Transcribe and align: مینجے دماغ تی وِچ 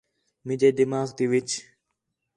مینجے 0.45 0.69
دماغ 0.77 1.07
تی 1.17 1.25
وِچ 1.31 1.49